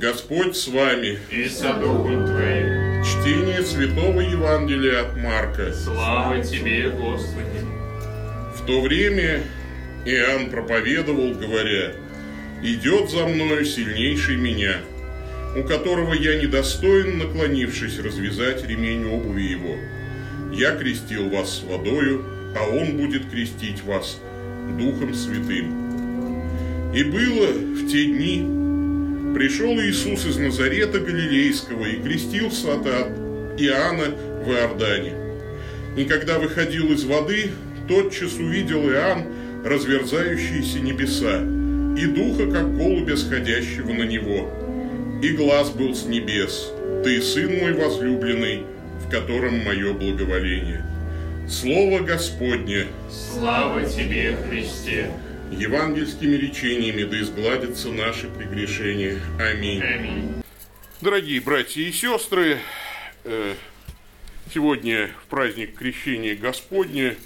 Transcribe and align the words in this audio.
Господь 0.00 0.56
с 0.56 0.66
вами. 0.66 1.18
И 1.30 1.46
со 1.46 1.74
духом 1.74 2.24
твоим. 2.24 3.04
Чтение 3.04 3.62
Святого 3.62 4.22
Евангелия 4.22 5.02
от 5.02 5.14
Марка. 5.18 5.74
Слава 5.74 6.42
тебе, 6.42 6.88
Господи. 6.88 7.60
В 8.56 8.64
то 8.64 8.80
время 8.80 9.42
Иоанн 10.06 10.48
проповедовал, 10.48 11.34
говоря, 11.34 11.92
«Идет 12.62 13.10
за 13.10 13.26
мною 13.26 13.66
сильнейший 13.66 14.38
меня, 14.38 14.76
у 15.54 15.64
которого 15.64 16.14
я 16.14 16.40
недостоин, 16.40 17.18
наклонившись, 17.18 17.98
развязать 17.98 18.66
ремень 18.66 19.04
обуви 19.04 19.42
его. 19.42 19.76
Я 20.50 20.76
крестил 20.76 21.28
вас 21.28 21.62
водою, 21.62 22.24
а 22.58 22.66
он 22.70 22.96
будет 22.96 23.28
крестить 23.30 23.82
вас 23.84 24.18
Духом 24.78 25.12
Святым». 25.12 25.90
И 26.94 27.04
было 27.04 27.48
в 27.48 27.86
те 27.86 28.06
дни, 28.06 28.59
Пришел 29.34 29.78
Иисус 29.80 30.26
из 30.26 30.38
Назарета 30.38 30.98
Галилейского 30.98 31.86
и 31.86 32.02
крестился 32.02 32.74
от 32.74 32.86
Иоанна 33.58 34.14
в 34.44 34.50
Иордане. 34.50 35.12
И 35.96 36.04
когда 36.04 36.38
выходил 36.38 36.92
из 36.92 37.04
воды, 37.04 37.50
тотчас 37.88 38.34
увидел 38.34 38.90
Иоанн 38.90 39.26
разверзающиеся 39.64 40.80
небеса 40.80 41.42
и 41.96 42.06
духа, 42.06 42.50
как 42.50 42.76
голубя, 42.76 43.16
сходящего 43.16 43.92
на 43.92 44.02
него. 44.02 44.50
И 45.22 45.28
глаз 45.30 45.70
был 45.70 45.94
с 45.94 46.06
небес. 46.06 46.72
«Ты, 47.04 47.22
сын 47.22 47.56
мой 47.58 47.72
возлюбленный, 47.74 48.64
в 49.06 49.10
котором 49.10 49.64
мое 49.64 49.92
благоволение». 49.92 50.84
Слово 51.48 52.00
Господне. 52.00 52.86
Слава 53.10 53.84
тебе, 53.84 54.36
Христе 54.48 55.10
евангельскими 55.50 56.36
речениями 56.36 57.04
да 57.04 57.20
изгладятся 57.20 57.88
наши 57.90 58.28
прегрешения. 58.28 59.20
Аминь. 59.38 59.82
Аминь. 59.82 60.42
Дорогие 61.00 61.40
братья 61.40 61.82
и 61.82 61.92
сестры, 61.92 62.58
э, 63.24 63.54
сегодня 64.52 65.10
в 65.24 65.26
праздник 65.26 65.76
Крещения 65.76 66.36
Господня 66.36 67.16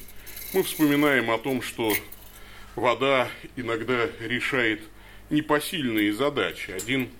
мы 0.53 0.63
вспоминаем 0.63 1.31
о 1.31 1.39
том, 1.39 1.61
что 1.61 1.93
вода 2.77 3.29
иногда 3.57 4.09
решает 4.21 4.81
непосильные 5.31 6.13
задачи. 6.13 6.71
Один 6.71 7.11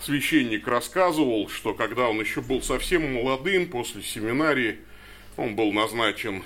священник 0.00 0.66
рассказывал, 0.66 1.48
что 1.48 1.74
когда 1.74 2.08
он 2.08 2.20
еще 2.20 2.40
был 2.40 2.62
совсем 2.62 3.14
молодым, 3.14 3.68
после 3.68 4.02
семинарии, 4.02 4.78
он 5.36 5.56
был 5.56 5.72
назначен 5.72 6.42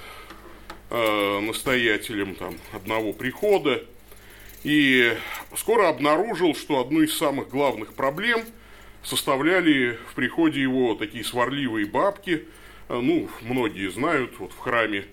э, 0.90 1.40
настоятелем 1.40 2.34
там, 2.34 2.54
одного 2.72 3.12
прихода, 3.12 3.84
и 4.64 5.16
скоро 5.56 5.88
обнаружил, 5.88 6.54
что 6.54 6.80
одну 6.80 7.02
из 7.02 7.16
самых 7.16 7.48
главных 7.48 7.94
проблем 7.94 8.42
составляли 9.02 9.98
в 10.10 10.14
приходе 10.14 10.60
его 10.60 10.94
такие 10.94 11.24
сварливые 11.24 11.86
бабки. 11.86 12.44
Э, 12.88 13.00
ну, 13.00 13.28
многие 13.42 13.90
знают, 13.90 14.38
вот 14.38 14.52
в 14.52 14.58
храме 14.58 15.04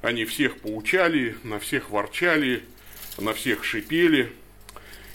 они 0.00 0.24
всех 0.24 0.58
поучали, 0.58 1.36
на 1.44 1.58
всех 1.58 1.90
ворчали, 1.90 2.62
на 3.18 3.32
всех 3.34 3.64
шипели. 3.64 4.32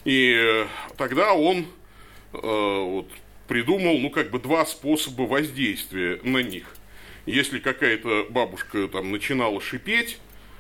И 0.06 0.34
э, 0.36 0.68
тогда 0.98 1.34
он 1.34 1.66
э, 2.34 2.38
вот, 2.42 3.10
придумал, 3.48 3.98
ну, 4.00 4.10
как 4.10 4.32
бы 4.32 4.40
два 4.40 4.66
способа 4.66 5.24
воздействия 5.24 6.20
на 6.24 6.40
них 6.40 6.77
если 7.28 7.60
какая-то 7.60 8.28
бабушка 8.30 8.88
там 8.88 9.12
начинала 9.12 9.62
шипеть, 9.62 10.18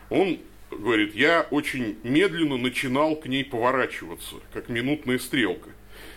он 0.09 0.39
говорит, 0.69 1.15
я 1.15 1.47
очень 1.49 1.97
медленно 2.03 2.57
начинал 2.57 3.15
к 3.15 3.25
ней 3.25 3.43
поворачиваться, 3.43 4.35
как 4.53 4.69
минутная 4.69 5.17
стрелка. 5.17 5.69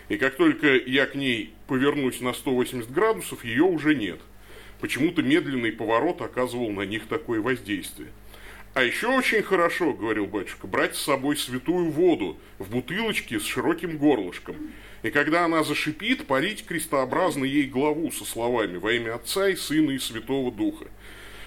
И 0.09 0.17
как 0.17 0.37
только 0.37 0.75
я 0.75 1.07
к 1.07 1.15
ней 1.15 1.55
повернусь 1.69 2.21
на 2.21 2.33
180 2.33 2.91
градусов, 2.91 3.45
ее 3.45 3.63
уже 3.63 3.95
нет. 3.95 4.21
Почему-то 4.81 5.23
медленный 5.23 5.73
поворот 5.73 6.21
оказывал 6.21 6.71
на 6.71 6.83
них 6.83 7.07
такое 7.07 7.41
воздействие. 7.41 8.09
А 8.75 8.83
еще 8.83 9.09
очень 9.09 9.43
хорошо, 9.43 9.93
говорил 9.93 10.27
батюшка, 10.27 10.67
брать 10.67 10.97
с 10.97 11.03
собой 11.03 11.37
святую 11.37 11.91
воду 11.91 12.39
в 12.59 12.71
бутылочке 12.71 13.39
с 13.39 13.45
широким 13.45 13.99
горлышком. 13.99 14.57
И 15.03 15.11
когда 15.11 15.47
она 15.47 15.65
зашипит, 15.65 16.27
парить 16.27 16.67
крестообразно 16.67 17.45
ей 17.45 17.65
главу 17.65 18.11
со 18.11 18.25
словами 18.25 18.77
«Во 18.77 18.93
имя 18.93 19.15
Отца 19.15 19.49
и 19.49 19.57
Сына 19.57 19.93
и 19.93 19.99
Святого 19.99 20.53
Духа». 20.53 20.87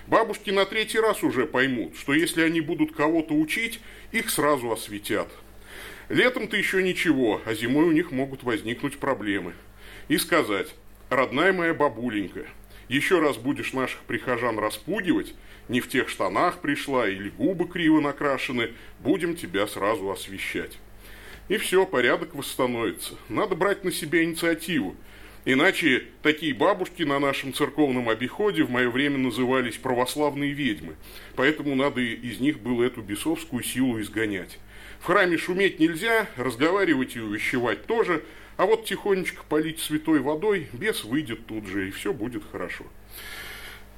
Бабушки 0.07 0.49
на 0.49 0.65
третий 0.65 0.99
раз 0.99 1.23
уже 1.23 1.45
поймут, 1.45 1.95
что 1.95 2.13
если 2.13 2.41
они 2.41 2.61
будут 2.61 2.93
кого-то 2.93 3.33
учить, 3.33 3.79
их 4.11 4.29
сразу 4.29 4.71
осветят. 4.71 5.29
Летом-то 6.09 6.57
еще 6.57 6.83
ничего, 6.83 7.41
а 7.45 7.53
зимой 7.53 7.85
у 7.85 7.91
них 7.91 8.11
могут 8.11 8.43
возникнуть 8.43 8.97
проблемы. 8.97 9.53
И 10.09 10.17
сказать 10.17 10.75
«Родная 11.09 11.53
моя 11.53 11.73
бабуленька, 11.73 12.45
еще 12.89 13.19
раз 13.19 13.37
будешь 13.37 13.71
наших 13.71 14.01
прихожан 14.01 14.59
распугивать, 14.59 15.33
не 15.69 15.79
в 15.79 15.87
тех 15.87 16.09
штанах 16.09 16.59
пришла 16.59 17.07
или 17.07 17.29
губы 17.29 17.67
криво 17.67 18.01
накрашены, 18.01 18.71
будем 18.99 19.35
тебя 19.35 19.67
сразу 19.67 20.11
освещать». 20.11 20.77
И 21.53 21.57
все, 21.57 21.85
порядок 21.85 22.33
восстановится. 22.33 23.13
Надо 23.29 23.53
брать 23.53 23.83
на 23.83 23.91
себя 23.91 24.23
инициативу. 24.23 24.95
Иначе 25.45 26.05
такие 26.23 26.51
бабушки 26.51 27.03
на 27.03 27.19
нашем 27.19 27.53
церковном 27.53 28.09
обиходе 28.09 28.63
в 28.63 28.71
мое 28.71 28.89
время 28.89 29.19
назывались 29.19 29.77
православные 29.77 30.51
ведьмы. 30.51 30.95
Поэтому 31.35 31.75
надо 31.75 32.01
из 32.01 32.39
них 32.39 32.59
было 32.59 32.83
эту 32.83 33.03
бесовскую 33.03 33.61
силу 33.61 34.01
изгонять. 34.01 34.57
В 34.99 35.05
храме 35.05 35.37
шуметь 35.37 35.79
нельзя, 35.79 36.27
разговаривать 36.37 37.15
и 37.15 37.19
увещевать 37.19 37.85
тоже, 37.85 38.23
а 38.57 38.65
вот 38.65 38.85
тихонечко 38.85 39.43
полить 39.47 39.79
святой 39.79 40.21
водой, 40.21 40.69
бес 40.73 41.03
выйдет 41.03 41.45
тут 41.45 41.67
же, 41.67 41.89
и 41.89 41.91
все 41.91 42.13
будет 42.13 42.41
хорошо. 42.51 42.85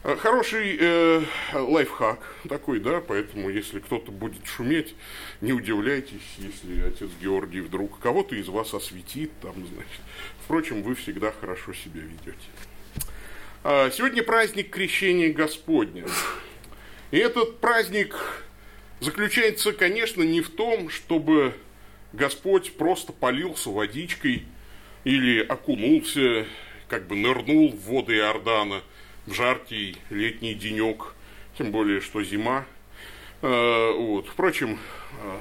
Э, 0.07 0.15
хороший 0.17 0.77
э, 0.79 1.23
лайфхак 1.51 2.19
такой, 2.47 2.79
да, 2.79 3.01
поэтому 3.01 3.49
если 3.49 3.79
кто-то 3.79 4.11
будет 4.11 4.45
шуметь, 4.45 4.93
не 5.41 5.51
удивляйтесь, 5.51 6.21
если 6.37 6.81
отец 6.81 7.09
Георгий 7.19 7.61
вдруг 7.61 7.99
кого-то 7.99 8.35
из 8.35 8.47
вас 8.47 8.75
осветит, 8.75 9.31
там, 9.41 9.55
значит. 9.55 10.01
Впрочем, 10.43 10.83
вы 10.83 10.93
всегда 10.93 11.31
хорошо 11.31 11.73
себя 11.73 12.01
ведете. 12.01 12.47
А, 13.63 13.89
сегодня 13.89 14.21
праздник 14.21 14.69
Крещения 14.69 15.33
Господня. 15.33 16.05
И 17.09 17.17
этот 17.17 17.59
праздник 17.59 18.15
заключается, 18.99 19.73
конечно, 19.73 20.21
не 20.21 20.41
в 20.41 20.51
том, 20.51 20.91
чтобы 20.91 21.55
Господь 22.13 22.73
просто 22.73 23.11
полился 23.11 23.71
водичкой 23.71 24.45
или 25.03 25.39
окунулся, 25.39 26.45
как 26.89 27.07
бы 27.07 27.15
нырнул 27.15 27.71
в 27.71 27.89
воды 27.89 28.17
Иордана– 28.17 28.83
в 29.25 29.33
жаркий 29.33 29.97
летний 30.09 30.53
денек, 30.53 31.13
тем 31.57 31.71
более, 31.71 32.01
что 32.01 32.23
зима. 32.23 32.65
Э, 33.41 33.91
вот. 33.91 34.27
Впрочем, 34.27 34.79
э, 35.21 35.39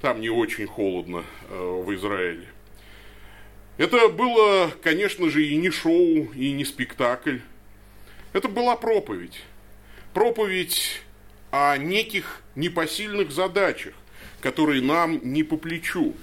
там 0.00 0.20
не 0.20 0.30
очень 0.30 0.66
холодно 0.66 1.24
э, 1.48 1.82
в 1.84 1.94
Израиле. 1.94 2.46
Это 3.76 4.08
было, 4.08 4.70
конечно 4.82 5.28
же, 5.30 5.44
и 5.44 5.56
не 5.56 5.70
шоу, 5.70 6.32
и 6.34 6.52
не 6.52 6.64
спектакль. 6.64 7.38
Это 8.32 8.48
была 8.48 8.76
проповедь. 8.76 9.42
Проповедь 10.12 11.02
о 11.50 11.76
неких 11.76 12.42
непосильных 12.54 13.32
задачах, 13.32 13.94
которые 14.40 14.80
нам 14.80 15.20
не 15.22 15.42
по 15.42 15.56
плечу. 15.56 16.14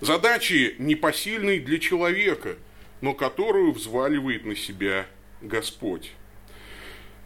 Задачи 0.00 0.76
непосильные 0.78 1.60
для 1.60 1.78
человека, 1.78 2.56
но 3.00 3.14
которую 3.14 3.72
взваливает 3.72 4.44
на 4.44 4.54
себя 4.54 5.06
Господь. 5.42 6.12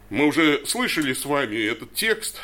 Мы 0.09 0.25
уже 0.25 0.65
слышали 0.65 1.13
с 1.13 1.25
вами 1.25 1.57
этот 1.57 1.93
текст. 1.93 2.39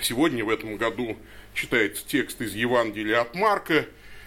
Сегодня 0.00 0.44
в 0.44 0.48
этом 0.48 0.76
году 0.76 1.18
читается 1.54 2.06
текст 2.06 2.40
из 2.40 2.54
Евангелия 2.54 3.20
от 3.20 3.34
Марка. 3.34 3.86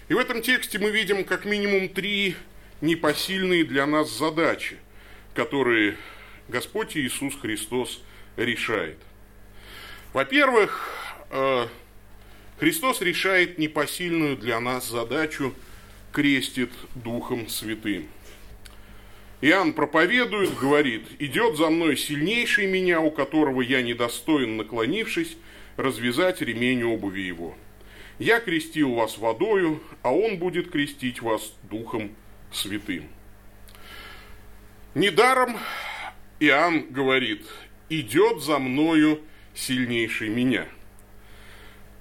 И 0.09 0.13
в 0.13 0.17
этом 0.17 0.41
тексте 0.41 0.77
мы 0.77 0.91
видим 0.91 1.23
как 1.23 1.45
минимум 1.45 1.89
три 1.89 2.35
непосильные 2.81 3.63
для 3.63 3.85
нас 3.85 4.11
задачи, 4.11 4.77
которые 5.33 5.97
Господь 6.49 6.95
Иисус 6.97 7.35
Христос 7.41 8.03
решает. 8.35 8.97
Во-первых, 10.11 10.89
э, 11.31 11.67
Христос 12.59 13.01
решает 13.01 13.57
непосильную 13.57 14.37
для 14.37 14.59
нас 14.59 14.87
задачу, 14.87 15.55
крестит 16.11 16.71
Духом 16.93 17.47
Святым– 17.47 18.07
Иоанн 19.43 19.73
проповедует, 19.73 20.57
говорит, 20.57 21.03
идет 21.19 21.57
за 21.57 21.69
мной 21.69 21.97
сильнейший 21.97 22.65
меня, 22.65 23.01
у 23.01 23.11
которого 23.11 23.59
я 23.59 23.81
недостоин, 23.81 24.55
наклонившись, 24.55 25.35
развязать 25.75 26.39
ремень 26.39 26.85
обуви 26.85 27.23
его. 27.23 27.53
Я 28.19 28.39
крестил 28.39 28.93
вас 28.93 29.17
водою, 29.17 29.83
а 30.01 30.15
он 30.15 30.37
будет 30.37 30.71
крестить 30.71 31.21
вас 31.21 31.53
Духом 31.63 32.15
Святым. 32.53 33.09
Недаром 34.95 35.57
Иоанн 36.39 36.85
говорит, 36.89 37.45
идет 37.89 38.41
за 38.41 38.59
мною 38.59 39.19
сильнейший 39.53 40.29
меня. 40.29 40.67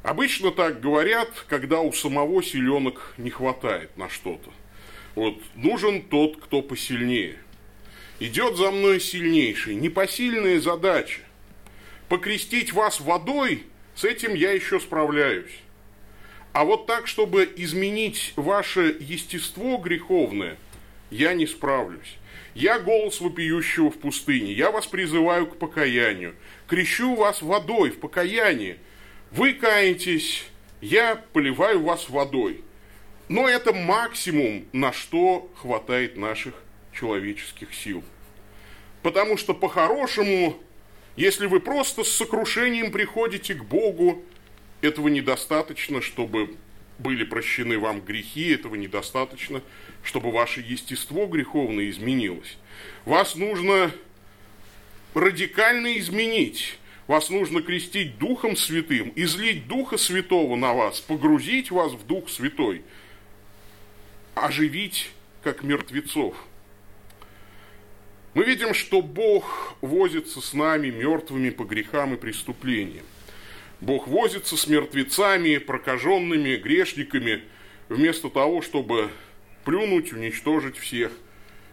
Обычно 0.05 0.53
так 0.53 0.81
говорят, 0.81 1.29
когда 1.49 1.81
у 1.81 1.93
самого 1.93 2.41
силенок 2.41 3.15
не 3.19 3.31
хватает 3.31 3.97
на 3.97 4.09
что-то. 4.09 4.53
Вот 5.15 5.39
нужен 5.55 6.03
тот, 6.03 6.39
кто 6.39 6.63
посильнее. 6.63 7.37
Идет 8.21 8.57
за 8.57 8.71
мной 8.71 9.01
сильнейший. 9.01 9.75
Непосильная 9.75 10.61
задача. 10.61 11.21
Покрестить 12.09 12.73
вас 12.73 13.01
водой, 13.01 13.65
с 13.95 14.05
этим 14.05 14.35
я 14.35 14.53
еще 14.53 14.81
справляюсь. 14.81 15.53
А 16.53 16.65
вот 16.65 16.87
так, 16.87 17.07
чтобы 17.07 17.51
изменить 17.57 18.33
ваше 18.37 18.97
естество 19.01 19.79
греховное, 19.79 20.57
я 21.11 21.35
не 21.35 21.47
справлюсь. 21.47 22.17
Я 22.55 22.79
голос 22.79 23.21
вопиющего 23.21 23.91
в 23.91 23.99
пустыне, 23.99 24.53
я 24.53 24.71
вас 24.71 24.87
призываю 24.87 25.47
к 25.47 25.57
покаянию, 25.57 26.35
крещу 26.67 27.15
вас 27.15 27.41
водой 27.41 27.91
в 27.91 27.99
покаянии. 27.99 28.77
Вы 29.31 29.55
каетесь, 29.55 30.45
я 30.83 31.17
поливаю 31.33 31.83
вас 31.83 32.11
водой. 32.11 32.63
Но 33.33 33.49
это 33.49 33.73
максимум, 33.73 34.67
на 34.75 34.93
что 34.93 35.51
хватает 35.57 36.19
наших 36.19 36.53
человеческих 36.93 37.73
сил. 37.73 38.05
Потому 39.03 39.39
что 39.39 39.55
по-хорошему, 39.55 40.59
если 41.17 41.47
вы 41.47 41.61
просто 41.61 42.05
с 42.05 42.13
сокрушением 42.13 42.93
приходите 42.93 43.55
к 43.55 43.65
Богу, 43.65 44.23
этого 44.83 45.09
недостаточно, 45.09 46.03
чтобы 46.03 46.57
были 46.99 47.25
прощены 47.25 47.79
вам 47.79 48.03
грехи, 48.03 48.53
этого 48.53 48.75
недостаточно, 48.75 49.63
чтобы 50.03 50.31
ваше 50.31 50.61
естество 50.61 51.27
греховное 51.27 51.89
изменилось. 51.89 52.59
Вас 53.07 53.35
нужно 53.35 53.93
радикально 55.15 55.97
изменить. 55.97 56.79
Вас 57.07 57.31
нужно 57.31 57.63
крестить 57.63 58.19
Духом 58.19 58.57
Святым, 58.57 59.11
излить 59.17 59.67
Духа 59.69 59.97
Святого 59.97 60.55
на 60.55 60.75
вас, 60.75 61.01
погрузить 61.01 61.71
вас 61.71 61.93
в 61.93 62.07
Дух 62.07 62.29
Святой, 62.29 62.83
оживить 64.35 65.11
как 65.43 65.63
мертвецов. 65.63 66.37
Мы 68.35 68.45
видим, 68.45 68.73
что 68.73 69.03
Бог 69.03 69.75
возится 69.83 70.41
с 70.41 70.55
нами, 70.55 70.89
мертвыми 70.89 71.51
по 71.51 71.65
грехам 71.65 72.15
и 72.15 72.17
преступлениям. 72.17 73.05
Бог 73.81 74.07
возится 74.07 74.57
с 74.57 74.67
мертвецами, 74.69 75.59
прокаженными, 75.59 76.57
грешниками, 76.57 77.43
вместо 77.89 78.31
того, 78.31 78.63
чтобы 78.63 79.11
плюнуть, 79.65 80.13
уничтожить 80.13 80.79
всех 80.79 81.13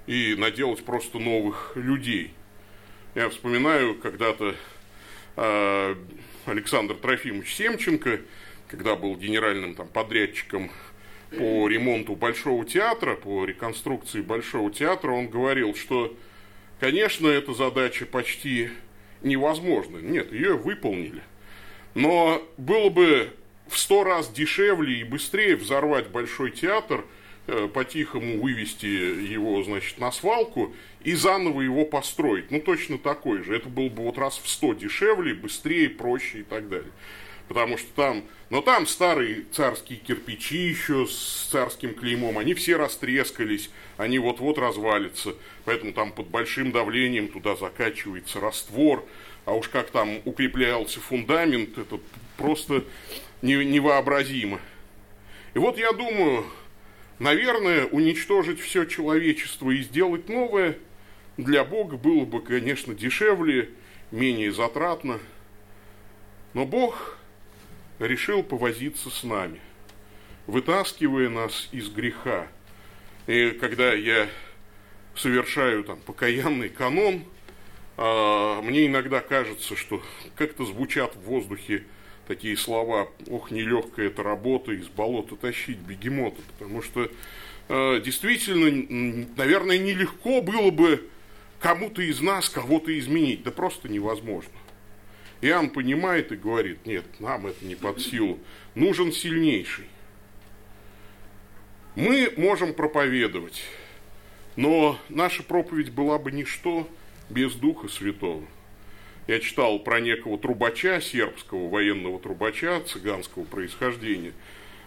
и 0.07 0.35
наделать 0.38 0.83
просто 0.83 1.19
новых 1.19 1.73
людей. 1.75 2.33
Я 3.15 3.29
вспоминаю 3.29 3.95
когда-то 3.95 4.56
э, 5.35 5.95
Александр 6.45 6.95
Трофимович 6.95 7.56
Семченко, 7.56 8.21
когда 8.67 8.95
был 8.95 9.15
генеральным 9.15 9.75
там, 9.75 9.88
подрядчиком 9.88 10.71
по 11.31 11.67
ремонту 11.67 12.15
Большого 12.15 12.65
театра, 12.65 13.15
по 13.15 13.45
реконструкции 13.45 14.21
Большого 14.21 14.71
театра, 14.71 15.11
он 15.11 15.27
говорил, 15.27 15.75
что, 15.75 16.15
конечно, 16.79 17.27
эта 17.27 17.53
задача 17.53 18.05
почти 18.05 18.69
невозможна. 19.21 19.97
Нет, 19.97 20.31
ее 20.31 20.55
выполнили. 20.55 21.21
Но 21.93 22.41
было 22.57 22.89
бы 22.89 23.31
в 23.67 23.77
сто 23.77 24.03
раз 24.03 24.31
дешевле 24.31 24.99
и 24.99 25.03
быстрее 25.03 25.55
взорвать 25.55 26.07
Большой 26.07 26.51
театр, 26.51 27.05
э, 27.47 27.67
по-тихому 27.71 28.41
вывести 28.41 28.85
его, 28.85 29.61
значит, 29.63 29.99
на 29.99 30.11
свалку 30.11 30.73
и 31.03 31.13
заново 31.13 31.61
его 31.61 31.85
построить. 31.85 32.51
Ну, 32.51 32.59
точно 32.59 32.97
такой 32.97 33.43
же. 33.43 33.55
Это 33.55 33.69
было 33.69 33.89
бы 33.89 34.03
вот 34.03 34.17
раз 34.17 34.39
в 34.43 34.49
сто 34.49 34.73
дешевле, 34.73 35.33
быстрее, 35.33 35.89
проще 35.89 36.39
и 36.39 36.43
так 36.43 36.69
далее. 36.69 36.91
Потому 37.49 37.79
что 37.79 37.87
там, 37.95 38.23
но 38.51 38.61
там 38.61 38.85
старые 38.85 39.43
царские 39.51 39.97
кирпичи 39.97 40.69
еще 40.69 41.07
с 41.07 41.49
царским 41.51 41.95
клеймом, 41.95 42.37
они 42.37 42.53
все 42.53 42.77
растрескались, 42.77 43.71
они 43.97 44.19
вот-вот 44.19 44.59
развалятся. 44.59 45.33
Поэтому 45.65 45.91
там 45.91 46.11
под 46.11 46.27
большим 46.27 46.71
давлением 46.71 47.27
туда 47.27 47.55
закачивается 47.55 48.39
раствор, 48.39 49.03
а 49.45 49.55
уж 49.55 49.67
как 49.67 49.89
там 49.89 50.21
укреплялся 50.25 50.99
фундамент, 50.99 51.77
это 51.79 51.99
просто 52.37 52.85
невообразимо. 53.41 54.59
И 55.55 55.59
вот 55.59 55.79
я 55.79 55.91
думаю, 55.91 56.45
наверное, 57.17 57.87
уничтожить 57.87 58.59
все 58.59 58.85
человечество 58.85 59.71
и 59.71 59.81
сделать 59.81 60.29
новое 60.29 60.77
для 61.37 61.63
Бога 61.63 61.97
было 61.97 62.25
бы, 62.25 62.41
конечно, 62.41 62.93
дешевле, 62.93 63.69
менее 64.11 64.51
затратно. 64.51 65.17
Но 66.53 66.65
Бог 66.65 67.19
решил 67.99 68.43
повозиться 68.43 69.09
с 69.09 69.23
нами, 69.23 69.59
вытаскивая 70.47 71.29
нас 71.29 71.69
из 71.71 71.89
греха. 71.89 72.47
И 73.27 73.51
когда 73.51 73.93
я 73.93 74.27
совершаю 75.15 75.83
там 75.83 75.99
покаянный 75.99 76.69
канон– 76.69 77.23
а, 78.01 78.61
мне 78.61 78.87
иногда 78.87 79.19
кажется, 79.19 79.75
что 79.75 80.01
как-то 80.37 80.63
звучат 80.63 81.17
в 81.17 81.19
воздухе 81.23 81.83
такие 82.29 82.55
слова, 82.55 83.09
ох, 83.27 83.51
нелегкая 83.51 84.07
эта 84.07 84.23
работа, 84.23 84.71
из 84.71 84.87
болота 84.87 85.35
тащить 85.35 85.79
бегемота, 85.79 86.41
потому 86.53 86.81
что 86.81 87.11
а, 87.67 87.99
действительно, 87.99 89.27
наверное, 89.35 89.77
нелегко 89.77 90.41
было 90.41 90.71
бы 90.71 91.09
кому-то 91.59 92.01
из 92.01 92.21
нас 92.21 92.47
кого-то 92.47 92.97
изменить, 92.97 93.43
да 93.43 93.51
просто 93.51 93.89
невозможно. 93.89 94.53
Иоанн 95.41 95.69
понимает 95.69 96.31
и 96.31 96.36
говорит, 96.36 96.86
нет, 96.86 97.06
нам 97.19 97.47
это 97.47 97.63
не 97.65 97.75
под 97.75 98.01
силу, 98.01 98.39
нужен 98.75 99.12
сильнейший. 99.12 99.86
Мы 101.95 102.33
можем 102.38 102.74
проповедовать, 102.74 103.63
но 104.56 105.00
наша 105.09 105.44
проповедь 105.44 105.91
была 105.91 106.18
бы 106.18 106.31
ничто, 106.31 106.88
без 107.30 107.53
Духа 107.53 107.88
Святого. 107.88 108.45
Я 109.27 109.39
читал 109.39 109.80
про 109.80 110.00
некого 110.00 110.38
трубача, 110.39 111.00
сербского 111.00 111.69
военного 111.69 112.19
трубача, 112.19 112.81
цыганского 112.81 113.44
происхождения, 113.44 114.33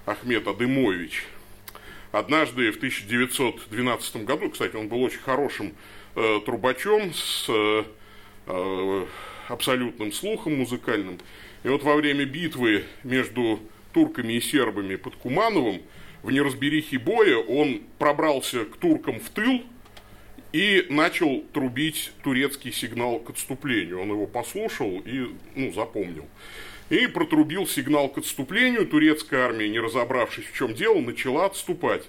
Ахмед 0.05 0.47
Адымович. 0.49 1.25
Однажды 2.11 2.73
в 2.73 2.77
1912 2.77 4.25
году, 4.25 4.51
кстати, 4.51 4.75
он 4.77 4.89
был 4.89 5.03
очень 5.03 5.21
хорошим 5.21 5.75
э, 6.17 6.41
трубачом 6.45 7.15
с 7.15 7.47
э, 7.49 7.85
э, 8.47 9.07
абсолютным 9.49 10.13
слухом 10.13 10.57
музыкальным. 10.57 11.19
И 11.65 11.69
вот 11.69 11.83
во 11.83 11.95
время 11.97 12.25
битвы 12.25 12.85
между 13.05 13.61
турками 13.93 14.35
и 14.35 14.41
сербами 14.41 14.97
под 14.97 15.17
Кумановым 15.17 15.83
в 16.23 16.31
неразберихе 16.31 16.99
боя 16.99 17.37
он 17.37 17.83
пробрался 17.99 18.65
к 18.65 18.77
туркам 18.77 19.21
в 19.21 19.29
тыл, 19.31 19.63
и 20.53 20.87
начал 20.91 21.43
трубить 21.53 22.13
турецкий 22.23 22.73
сигнал 22.73 23.19
к 23.19 23.31
отступлению. 23.31 24.01
Он 24.01 24.11
его 24.11 24.27
послушал 24.27 25.03
и 25.05 25.29
ну, 25.55 25.73
запомнил. 25.73 26.29
И 26.91 27.07
протрубил 27.07 27.67
сигнал 27.67 28.11
к 28.11 28.19
отступлению. 28.19 28.87
Турецкая 28.87 29.47
армия, 29.47 29.69
не 29.69 29.81
разобравшись 29.81 30.45
в 30.45 30.55
чем 30.55 30.75
дело, 30.75 31.01
начала 31.01 31.47
отступать. 31.47 32.03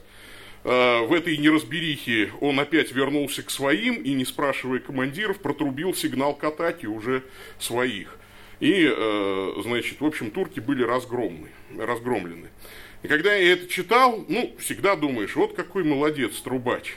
Э, 0.63 1.05
в 1.05 1.13
этой 1.13 1.37
неразберихе 1.37 2.31
он 2.39 2.59
опять 2.59 2.91
вернулся 2.91 3.43
к 3.43 3.49
своим 3.49 3.95
и, 3.95 4.13
не 4.13 4.25
спрашивая 4.25 4.79
командиров, 4.79 5.39
протрубил 5.39 5.93
сигнал 5.93 6.35
к 6.35 6.43
атаке 6.43 6.87
уже 6.87 7.23
своих. 7.59 8.17
И, 8.59 8.89
э, 8.89 9.53
значит, 9.63 9.99
в 9.99 10.05
общем, 10.05 10.31
турки 10.31 10.59
были 10.61 10.83
разгромны, 10.83 11.49
разгромлены. 11.77 12.47
И 13.01 13.07
когда 13.09 13.33
я 13.33 13.53
это 13.53 13.67
читал, 13.67 14.23
ну, 14.29 14.55
всегда 14.59 14.95
думаешь, 14.95 15.35
вот 15.35 15.53
какой 15.53 15.83
молодец 15.83 16.39
трубач. 16.39 16.95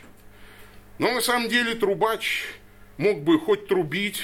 Но 0.98 1.12
на 1.12 1.20
самом 1.20 1.48
деле 1.48 1.74
трубач 1.74 2.44
мог 2.98 3.22
бы 3.22 3.40
хоть 3.40 3.66
трубить, 3.66 4.22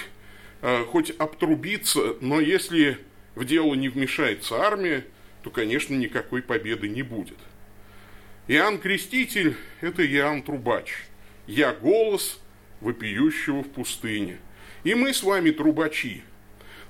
э, 0.60 0.84
хоть 0.84 1.10
обтрубиться, 1.10 2.16
но 2.20 2.38
если 2.38 2.98
в 3.34 3.44
дело 3.44 3.74
не 3.74 3.88
вмешается 3.88 4.60
армия, 4.60 5.04
то, 5.42 5.50
конечно, 5.50 5.94
никакой 5.94 6.42
победы 6.42 6.88
не 6.88 7.02
будет. 7.02 7.38
Иоанн 8.48 8.78
Креститель– 8.78 9.56
это 9.80 10.04
Иоанн 10.04 10.42
Трубач. 10.42 10.92
Я 11.46 11.72
голос 11.72 12.40
вопиющего 12.80 13.62
в 13.62 13.68
пустыне. 13.68 14.38
И 14.82 14.94
мы 14.94 15.14
с 15.14 15.22
вами 15.22 15.52
трубачи. 15.52 16.24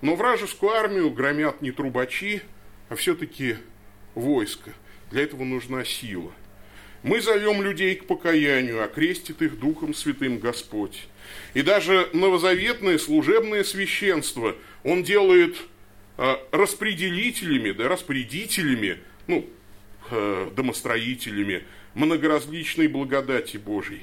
Но 0.00 0.16
вражескую 0.16 0.72
армию 0.72 1.10
громят 1.10 1.60
не 1.60 1.70
трубачи, 1.70 2.40
а 2.88 2.96
все-таки 2.96 3.56
войско. 4.14 4.72
Для 5.10 5.24
этого 5.24 5.44
нужна 5.44 5.84
сила. 5.84 6.32
Мы 7.02 7.20
зовем 7.20 7.60
людей 7.62 7.96
к 7.96 8.06
покаянию, 8.06 8.82
окрестит 8.82 9.42
их 9.42 9.58
Духом 9.58 9.92
Святым 9.92 10.38
Господь. 10.38 11.06
И 11.52 11.60
даже 11.60 12.08
новозаветное 12.14 12.96
служебное 12.96 13.62
священство 13.62 14.56
Он 14.84 15.02
делает 15.02 15.56
э, 16.16 16.36
распределителями, 16.50 17.72
да, 17.72 17.88
распорядителями, 17.88 19.00
ну, 19.26 19.46
э, 20.12 20.50
домостроителями 20.54 21.64
многоразличной 21.94 22.86
благодати 22.86 23.56
Божьей. 23.56 24.02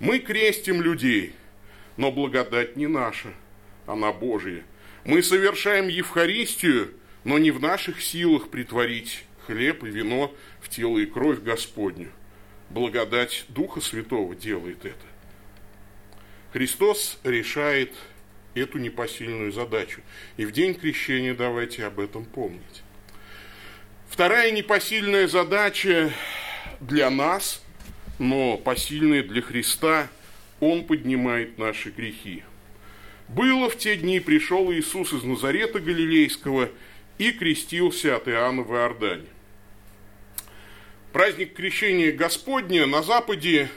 Мы 0.00 0.18
крестим 0.18 0.82
людей, 0.82 1.32
но 1.96 2.12
благодать 2.12 2.76
не 2.76 2.86
наша, 2.86 3.32
она 3.86 4.12
Божья. 4.12 4.62
Мы 5.04 5.22
совершаем 5.22 5.88
Евхаристию, 5.88 6.92
но 7.24 7.38
не 7.38 7.50
в 7.50 7.60
наших 7.60 8.02
силах 8.02 8.48
притворить 8.48 9.24
хлеб 9.46 9.84
и 9.84 9.88
вино 9.88 10.34
в 10.60 10.68
тело 10.68 10.98
и 10.98 11.06
кровь 11.06 11.40
Господню 11.40 12.10
благодать 12.70 13.44
Духа 13.48 13.80
Святого 13.80 14.34
делает 14.34 14.84
это. 14.84 15.06
Христос 16.52 17.18
решает 17.24 17.92
эту 18.54 18.78
непосильную 18.78 19.52
задачу. 19.52 20.02
И 20.36 20.44
в 20.44 20.52
день 20.52 20.74
крещения 20.74 21.34
давайте 21.34 21.84
об 21.84 22.00
этом 22.00 22.24
помнить. 22.24 22.82
Вторая 24.14 24.52
непосильная 24.52 25.26
задача 25.26 26.12
для 26.78 27.10
нас, 27.10 27.60
но 28.20 28.56
посильная 28.56 29.24
для 29.24 29.42
Христа, 29.42 30.08
Он 30.60 30.84
поднимает 30.84 31.58
наши 31.58 31.90
грехи. 31.90 32.44
Было 33.26 33.68
в 33.68 33.76
те 33.76 33.96
дни, 33.96 34.20
пришел 34.20 34.72
Иисус 34.72 35.12
из 35.12 35.24
Назарета 35.24 35.80
Галилейского 35.80 36.70
и 37.18 37.32
крестился 37.32 38.14
от 38.14 38.28
Иоанна 38.28 38.62
в 38.62 38.72
Иордане. 38.72 39.26
Праздник 41.12 41.54
крещения 41.54 42.12
Господня 42.12 42.86
на 42.86 43.02
Западе 43.02 43.68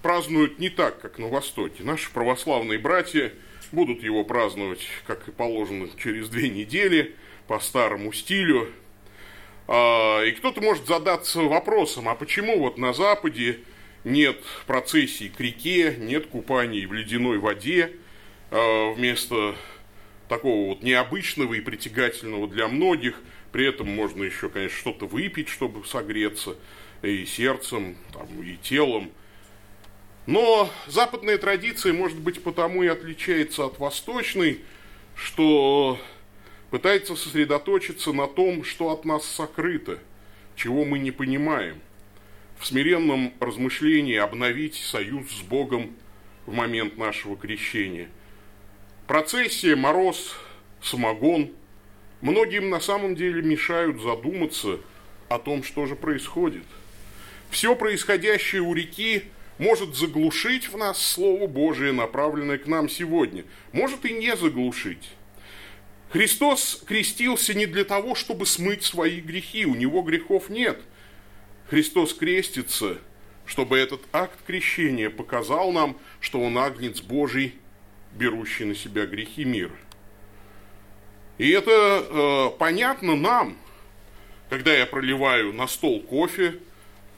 празднуют 0.00 0.58
не 0.58 0.70
так, 0.70 0.98
как 0.98 1.18
на 1.18 1.28
Востоке. 1.28 1.82
Наши 1.82 2.10
православные 2.10 2.78
братья 2.78 3.34
будут 3.70 4.02
его 4.02 4.24
праздновать, 4.24 4.80
как 5.06 5.28
и 5.28 5.30
положено, 5.30 5.90
через 6.02 6.30
две 6.30 6.48
недели, 6.48 7.14
по 7.46 7.60
старому 7.60 8.14
стилю. 8.14 8.72
А, 9.66 10.22
и 10.22 10.32
кто-то 10.32 10.60
может 10.60 10.86
задаться 10.86 11.40
вопросом, 11.40 12.08
а 12.08 12.14
почему 12.14 12.58
вот 12.58 12.76
на 12.76 12.92
Западе 12.92 13.60
нет 14.04 14.42
процессий 14.66 15.28
к 15.30 15.40
реке, 15.40 15.96
нет 15.98 16.26
купаний 16.26 16.84
в 16.86 16.92
ледяной 16.92 17.38
воде, 17.38 17.92
а, 18.50 18.92
вместо 18.92 19.54
такого 20.28 20.68
вот 20.68 20.82
необычного 20.82 21.54
и 21.54 21.60
притягательного 21.60 22.48
для 22.48 22.68
многих, 22.68 23.20
при 23.52 23.66
этом 23.66 23.88
можно 23.88 24.24
еще, 24.24 24.48
конечно, 24.48 24.76
что-то 24.76 25.06
выпить, 25.06 25.48
чтобы 25.48 25.86
согреться 25.86 26.56
и 27.02 27.24
сердцем, 27.24 27.96
там, 28.12 28.26
и 28.42 28.56
телом. 28.56 29.10
Но 30.26 30.70
западная 30.86 31.38
традиция, 31.38 31.92
может 31.92 32.18
быть, 32.18 32.42
потому 32.42 32.82
и 32.82 32.86
отличается 32.86 33.66
от 33.66 33.78
восточной, 33.78 34.60
что 35.14 35.98
пытается 36.74 37.14
сосредоточиться 37.14 38.12
на 38.12 38.26
том, 38.26 38.64
что 38.64 38.90
от 38.90 39.04
нас 39.04 39.24
сокрыто, 39.24 40.00
чего 40.56 40.84
мы 40.84 40.98
не 40.98 41.12
понимаем. 41.12 41.80
В 42.58 42.66
смиренном 42.66 43.32
размышлении 43.38 44.16
обновить 44.16 44.74
союз 44.74 45.30
с 45.30 45.42
Богом 45.42 45.94
в 46.46 46.52
момент 46.52 46.98
нашего 46.98 47.36
крещения– 47.36 48.08
Процессия, 49.06 49.76
мороз, 49.76 50.34
самогон 50.82 51.52
многим 52.22 52.70
на 52.70 52.80
самом 52.80 53.14
деле 53.14 53.42
мешают 53.42 54.00
задуматься 54.00 54.78
о 55.28 55.38
том, 55.38 55.62
что 55.62 55.84
же 55.84 55.94
происходит. 55.94 56.64
Все 57.50 57.76
происходящее 57.76 58.62
у 58.62 58.72
реки 58.72 59.24
может 59.58 59.94
заглушить 59.94 60.70
в 60.70 60.78
нас 60.78 60.98
Слово 60.98 61.46
Божие, 61.46 61.92
направленное 61.92 62.56
к 62.56 62.66
нам 62.66 62.88
сегодня. 62.88 63.44
Может 63.72 64.06
и 64.06 64.14
не 64.14 64.34
заглушить. 64.36 65.10
Христос 66.14 66.80
крестился 66.86 67.54
не 67.54 67.66
для 67.66 67.84
того, 67.84 68.14
чтобы 68.14 68.46
смыть 68.46 68.84
свои 68.84 69.20
грехи, 69.20 69.66
у 69.66 69.74
него 69.74 70.00
грехов 70.02 70.48
нет. 70.48 70.80
Христос 71.68 72.14
крестится, 72.14 72.98
чтобы 73.44 73.78
этот 73.78 74.00
акт 74.12 74.38
крещения 74.46 75.10
показал 75.10 75.72
нам, 75.72 75.96
что 76.20 76.40
он 76.40 76.56
агнец 76.56 77.00
Божий 77.00 77.56
берущий 78.12 78.64
на 78.64 78.76
себя 78.76 79.06
грехи 79.06 79.44
мира. 79.44 79.74
И 81.38 81.50
это 81.50 81.72
э, 81.72 82.58
понятно 82.60 83.16
нам, 83.16 83.56
когда 84.50 84.72
я 84.72 84.86
проливаю 84.86 85.52
на 85.52 85.66
стол 85.66 86.00
кофе, 86.00 86.60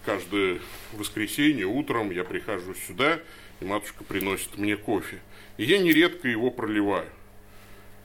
каждое 0.06 0.58
воскресенье 0.94 1.66
утром 1.66 2.12
я 2.12 2.24
прихожу 2.24 2.74
сюда, 2.86 3.20
и 3.60 3.66
матушка 3.66 4.04
приносит 4.04 4.56
мне 4.56 4.74
кофе. 4.78 5.20
И 5.58 5.64
я 5.64 5.76
нередко 5.80 6.28
его 6.28 6.50
проливаю. 6.50 7.10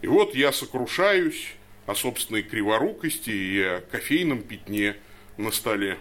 И 0.01 0.08
вот 0.08 0.36
я 0.36 0.51
сокрушаюсь 0.51 1.53
о 1.86 1.96
собственной 1.96 2.43
криворукости 2.43 3.29
и 3.29 3.62
о 3.62 3.81
кофейном 3.81 4.41
пятне 4.41 4.96
на 5.38 5.51
столе. 5.51 5.98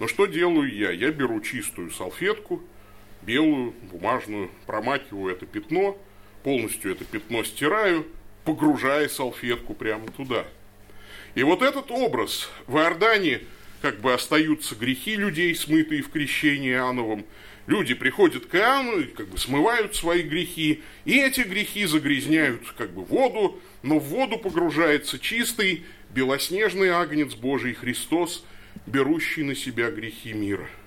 Но 0.00 0.08
что 0.08 0.26
делаю 0.26 0.74
я? 0.74 0.90
Я 0.90 1.10
беру 1.10 1.40
чистую 1.40 1.90
салфетку, 1.90 2.62
белую, 3.22 3.74
бумажную, 3.92 4.50
промакиваю 4.66 5.34
это 5.34 5.46
пятно, 5.46 5.96
полностью 6.42 6.92
это 6.92 7.04
пятно 7.04 7.44
стираю, 7.44 8.06
погружая 8.44 9.08
салфетку 9.08 9.74
прямо 9.74 10.08
туда. 10.08 10.44
И 11.34 11.44
вот 11.44 11.62
этот 11.62 11.90
образ 11.90 12.50
в 12.66 12.76
Иордане 12.76 13.42
как 13.80 14.00
бы 14.00 14.12
остаются 14.12 14.74
грехи 14.74 15.16
людей, 15.16 15.54
смытые 15.54 16.02
в 16.02 16.10
крещении 16.10 16.72
Иоанновом. 16.72 17.24
Люди 17.66 17.94
приходят 17.94 18.46
к 18.46 18.54
Иоанну 18.54 19.00
и 19.00 19.04
как 19.04 19.28
бы 19.28 19.38
смывают 19.38 19.94
свои 19.94 20.22
грехи, 20.22 20.82
и 21.04 21.20
эти 21.20 21.42
грехи 21.42 21.84
загрязняют 21.86 22.62
как 22.76 22.92
бы 22.92 23.04
воду, 23.04 23.60
но 23.82 23.98
в 23.98 24.04
воду 24.04 24.38
погружается 24.38 25.18
чистый 25.18 25.84
белоснежный 26.10 26.90
агнец 26.90 27.34
Божий 27.34 27.74
Христос, 27.74 28.44
берущий 28.86 29.44
на 29.44 29.54
себя 29.54 29.90
грехи 29.90 30.32
мира– 30.32 30.68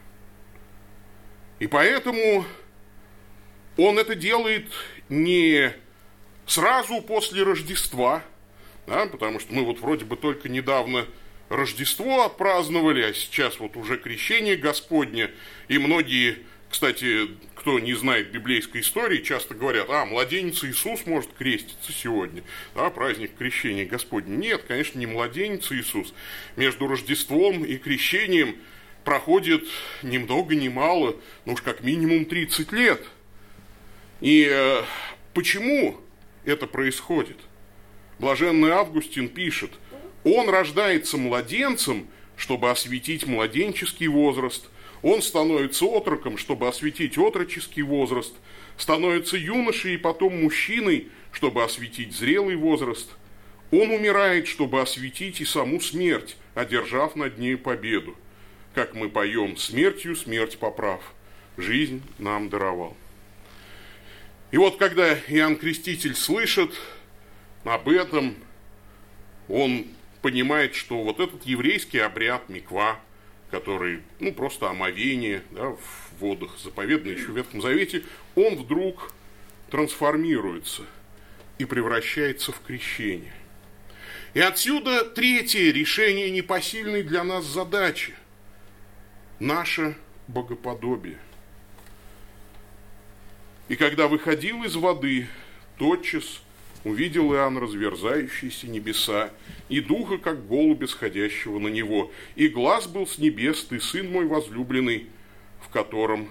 и 1.60 1.68
поэтому 1.68 2.46
он 3.78 3.98
это 3.98 4.16
делает 4.16 4.68
не 5.10 5.74
сразу 6.46 7.02
после 7.02 7.44
Рождества, 7.44 8.24
да, 8.88 9.06
потому 9.06 9.40
что 9.40 9.54
мы 9.54 9.64
вот 9.64 9.80
вроде 9.80 10.06
бы 10.06 10.18
только 10.18 10.50
недавно 10.50 11.06
Рождество 11.50 12.26
отпраздновали, 12.26 13.04
а 13.04 13.14
сейчас 13.14 13.60
вот 13.60 13.78
уже 13.78 13.98
крещение 13.98 14.58
Господне, 14.58 15.32
и 15.68 15.78
многие, 15.78 16.40
кстати, 16.76 17.30
кто 17.56 17.80
не 17.80 17.94
знает 17.94 18.32
библейской 18.32 18.82
истории, 18.82 19.22
часто 19.22 19.56
говорят, 19.56 19.90
а, 19.90 20.06
младенец 20.06 20.64
Иисус 20.64 21.06
может 21.06 21.32
креститься 21.34 21.92
сегодня, 21.92 22.44
да, 22.76 22.90
праздник 22.90 23.32
крещения 23.38 23.86
Господня. 23.86 24.36
Нет, 24.36 24.64
конечно, 24.68 25.00
не 25.00 25.06
младенец 25.06 25.72
Иисус. 25.72 26.14
Между 26.56 26.88
Рождеством 26.88 27.66
и 27.66 27.78
крещением– 27.78 28.56
проходит 29.06 29.64
ни 30.04 30.18
много 30.18 30.56
ни 30.56 30.68
мало, 30.68 31.16
ну 31.46 31.54
уж 31.54 31.62
как 31.62 31.82
минимум 31.82 32.26
30 32.26 32.74
лет. 32.74 33.02
И 34.20 34.50
э, 34.52 34.82
почему 35.34 35.98
это 36.44 36.68
происходит? 36.68 37.38
Блаженный 38.20 38.72
Августин 38.72 39.30
пишет, 39.30 39.72
он 40.26 40.50
рождается 40.50 41.18
младенцем, 41.18 42.08
чтобы 42.36 42.72
осветить 42.72 43.28
младенческий 43.28 44.08
возраст, 44.08 44.68
он 45.02 45.22
становится 45.22 45.86
отроком, 45.86 46.38
чтобы 46.38 46.68
осветить 46.68 47.18
отроческий 47.18 47.82
возраст, 47.82 48.34
становится 48.78 49.38
юношей 49.38 49.96
и 49.96 49.98
потом 49.98 50.42
мужчиной, 50.42 51.10
чтобы 51.32 51.64
осветить 51.64 52.16
зрелый 52.16 52.56
возраст. 52.56 53.10
Он 53.72 53.90
умирает, 53.92 54.48
чтобы 54.48 54.82
осветить 54.82 55.42
и 55.42 55.46
саму 55.46 55.82
смерть, 55.82 56.38
одержав 56.54 57.16
над 57.16 57.38
ней 57.38 57.58
победу 57.58 58.16
как 58.76 58.94
мы 58.94 59.10
поем, 59.10 59.56
смертью 59.56 60.16
смерть 60.16 60.60
поправ, 60.60 61.02
жизнь 61.58 62.04
нам 62.20 62.50
даровал. 62.50 62.96
И 64.52 64.58
вот 64.58 64.78
когда 64.78 65.14
Иоанн 65.14 65.56
Креститель 65.56 66.14
слышит 66.14 66.76
об 67.64 67.90
этом, 67.90 68.36
он 69.48 69.88
понимает, 70.22 70.76
что 70.76 71.02
вот 71.04 71.20
этот 71.22 71.46
еврейский 71.46 72.00
обряд 72.00 72.50
миква, 72.50 73.00
который, 73.56 74.02
ну, 74.20 74.34
просто 74.34 74.70
омовение 74.70 75.42
да, 75.52 75.70
в 75.70 76.20
водах, 76.20 76.60
заповедный 76.62 77.14
еще 77.14 77.28
в 77.28 77.38
Ветхом 77.38 77.62
Завете, 77.62 78.04
он 78.36 78.58
вдруг 78.58 79.14
трансформируется 79.72 80.82
и 81.58 81.64
превращается 81.64 82.52
в 82.52 82.60
крещение. 82.60 83.32
И 84.34 84.42
отсюда 84.42 85.06
третье 85.06 85.72
решение 85.72 86.32
непосильной 86.32 87.02
для 87.02 87.24
нас 87.24 87.46
задачи– 87.46 88.14
наше 89.40 89.96
богоподобие. 90.28 91.20
И 93.70 93.78
когда 93.78 94.10
выходил 94.10 94.66
из 94.66 94.76
воды, 94.76 95.30
тотчас 95.78 96.42
увидел 96.86 97.34
Иоанн 97.34 97.58
разверзающиеся 97.58 98.68
небеса, 98.68 99.32
и 99.68 99.82
духа, 99.82 100.18
как 100.18 100.48
голубя, 100.48 100.88
сходящего 100.88 101.60
на 101.60 101.68
него, 101.68 102.12
и 102.36 102.48
глаз 102.48 102.88
был 102.88 103.08
с 103.08 103.18
небес, 103.18 103.66
ты, 103.66 103.82
сын 103.82 104.10
мой 104.10 104.26
возлюбленный, 104.26 105.08
в 105.62 105.70
котором 105.70 106.30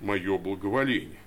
мое 0.00 0.38
благоволение. 0.38 1.18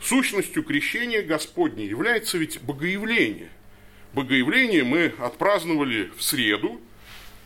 Сущностью 0.00 0.64
крещения 0.64 1.22
Господня 1.22 1.86
является 1.86 2.36
ведь 2.36 2.60
богоявление. 2.60 3.48
Богоявление 4.12 4.82
мы 4.82 5.14
отпраздновали 5.18 6.10
в 6.16 6.22
среду, 6.22 6.80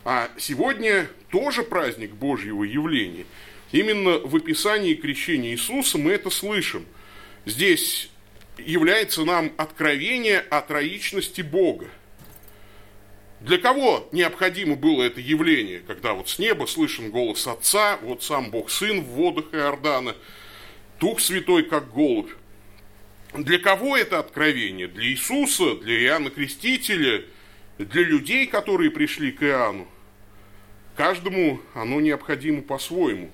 а 0.03 0.29
сегодня 0.37 1.07
тоже 1.29 1.61
праздник 1.61 2.11
Божьего 2.11 2.63
явления. 2.63 3.25
Именно 3.71 4.17
в 4.19 4.35
описании 4.35 4.95
крещения 4.95 5.51
Иисуса 5.51 5.99
мы 5.99 6.11
это 6.11 6.31
слышим. 6.31 6.85
Здесь 7.45 8.09
является 8.65 9.23
нам 9.23 9.51
откровение 9.57 10.39
о 10.39 10.61
троичности 10.61 11.41
Бога. 11.41 11.87
Для 13.41 13.57
кого 13.57 14.09
необходимо 14.11 14.75
было 14.75 15.03
это 15.03 15.21
явление, 15.21 15.79
когда 15.79 16.13
вот 16.13 16.27
с 16.29 16.39
неба 16.39 16.65
слышен 16.65 17.09
голос 17.09 17.47
Отца, 17.47 17.97
вот 18.01 18.21
сам 18.21 18.51
Бог 18.51 18.69
Сын 18.69 19.01
в 19.01 19.05
водах 19.05 19.45
Иордана, 19.53 20.15
Дух 20.99 21.21
Святой 21.21 21.63
как 21.63 21.93
голубь? 21.93 22.31
Для 23.33 23.59
кого 23.59 23.95
это 23.95 24.19
откровение? 24.19 24.87
Для 24.87 25.05
Иисуса, 25.05 25.75
для 25.75 26.03
Иоанна 26.03 26.31
Крестителя, 26.31 27.23
для 27.77 28.01
людей, 28.01 28.47
которые 28.47 28.91
пришли 28.91 29.31
к 29.31 29.43
Иоанну? 29.43 29.87
Каждому 30.97 31.61
оно 31.73 32.01
необходимо 32.01 32.61
по-своему. 32.61 33.31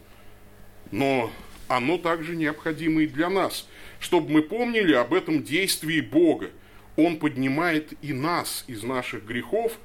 Но 0.91 1.31
оно 1.67 1.97
также 1.97 2.35
необходимо 2.35 3.01
и 3.01 3.07
для 3.07 3.29
нас, 3.29 3.67
чтобы 4.05 4.31
мы 4.31 4.43
помнили 4.43 4.93
об 4.93 5.15
этом 5.15 5.41
действии 5.41 5.99
Бога. 5.99 6.51
Он 6.95 7.17
поднимает 7.17 7.93
и 8.03 8.13
нас 8.13 8.63
из 8.67 8.83
наших 8.83 9.25
грехов. 9.25 9.79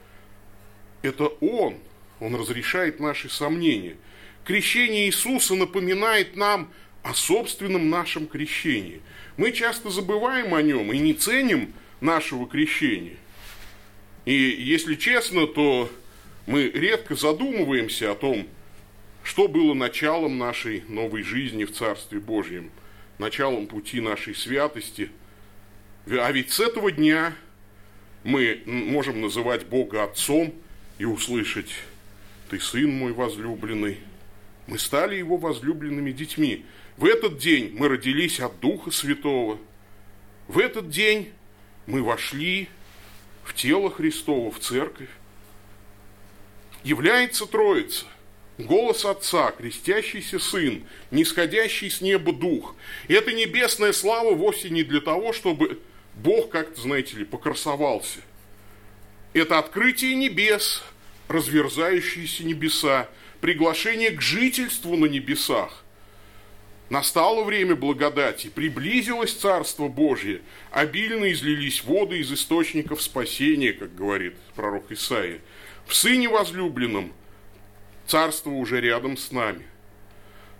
Это 1.00 1.24
Он. 1.40 1.76
Он 2.20 2.34
разрешает 2.34 3.00
наши 3.00 3.30
сомнения. 3.30 3.96
Крещение 4.44 5.06
Иисуса 5.06 5.54
напоминает 5.54 6.36
нам 6.36 6.70
о 7.02 7.14
собственном 7.14 7.88
нашем 7.88 8.26
крещении. 8.26 9.00
Мы 9.38 9.52
часто 9.52 9.88
забываем 9.88 10.54
о 10.54 10.60
нем 10.60 10.92
и 10.92 10.98
не 10.98 11.14
ценим 11.14 11.72
нашего 12.02 12.46
крещения. 12.46 13.16
И 14.26 14.34
если 14.34 14.96
честно, 14.96 15.46
то 15.46 15.90
мы 16.46 16.64
редко 16.64 17.14
задумываемся 17.14 18.12
о 18.12 18.16
том, 18.16 18.46
что 19.22 19.48
было 19.48 19.72
началом 19.72 20.36
нашей 20.36 20.84
новой 20.88 21.22
жизни 21.22 21.64
в 21.64 21.72
Царстве 21.72 22.20
Божьем, 22.20 22.70
началом 23.20 23.68
пути 23.68 24.00
нашей 24.00 24.34
святости. 24.34 25.10
А 26.06 26.32
ведь 26.32 26.50
с 26.50 26.58
этого 26.58 26.90
дня 26.90 27.34
мы 28.24 28.62
можем 28.66 29.20
называть 29.20 29.66
Бога 29.66 30.02
Отцом 30.02 30.52
и 30.98 31.04
услышать 31.04 31.70
«Ты 32.48 32.58
Сын 32.58 32.90
мой 32.90 33.12
возлюбленный». 33.12 33.98
Мы 34.66 34.78
стали 34.78 35.16
Его 35.16 35.36
возлюбленными 35.36 36.12
детьми. 36.12 36.64
В 36.96 37.04
этот 37.04 37.38
день 37.38 37.72
мы 37.76 37.88
родились 37.88 38.40
от 38.40 38.58
Духа 38.60 38.90
Святого. 38.90 39.58
В 40.48 40.58
этот 40.58 40.90
день 40.90 41.32
мы 41.86 42.02
вошли 42.02 42.68
в 43.44 43.54
тело 43.54 43.90
Христово, 43.90 44.50
в 44.50 44.58
церковь 44.60 45.08
является 46.82 47.46
Троица. 47.46 48.06
Голос 48.61 49.05
Отца, 49.05 49.50
крестящийся 49.52 50.38
Сын, 50.38 50.85
нисходящий 51.11 51.90
с 51.90 52.00
неба 52.00 52.33
Дух. 52.33 52.75
И 53.09 53.14
эта 53.14 53.33
небесная 53.33 53.93
слава 53.93 54.35
вовсе 54.35 54.71
не 54.71 54.83
для 54.83 55.00
того, 55.00 55.33
чтобы 55.33 55.81
Бог 56.14 56.50
как-то, 56.50 56.81
знаете 56.81 57.17
ли, 57.17 57.25
покрасовался. 57.25 58.21
Это 59.33 59.59
открытие 59.59 60.14
небес, 60.14 60.83
разверзающиеся 61.29 62.45
небеса, 62.45 63.09
приглашение 63.40 64.11
к 64.11 64.21
жительству 64.21 64.97
на 64.97 65.07
небесах. 65.07 65.85
Настало 66.88 67.45
время 67.45 67.76
благодати, 67.76 68.49
приблизилось 68.49 69.33
Царство 69.33 69.87
Божье, 69.87 70.40
обильно 70.73 71.31
излились 71.33 71.85
воды 71.85 72.19
из 72.19 72.33
источников 72.33 73.00
спасения, 73.00 73.73
как 73.73 73.95
говорит 73.95 74.35
пророк 74.57 74.90
Исаия 74.90 75.40
в 75.90 75.95
Сыне 75.95 76.29
возлюбленном 76.29 77.12
Царство 78.11 78.50
уже 78.50 78.81
рядом 78.81 79.17
с 79.17 79.31
нами. 79.31 79.62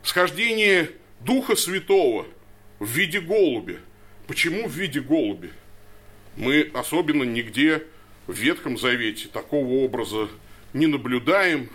Схождение 0.05 0.93
Духа 1.19 1.57
Святого 1.57 2.29
в 2.79 2.89
виде 2.89 3.21
голубя. 3.21 3.79
Почему 4.29 4.69
в 4.69 4.73
виде 4.73 5.01
голубя? 5.01 5.49
Мы 6.37 6.71
особенно 6.73 7.25
нигде 7.25 7.83
в 8.29 8.35
Ветхом 8.35 8.79
Завете 8.79 9.27
такого 9.27 9.83
образа 9.85 10.29
не 10.75 10.87
наблюдаем. 10.87 11.71